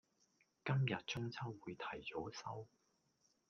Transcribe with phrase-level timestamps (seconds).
[0.65, 2.67] 今日中秋會提早收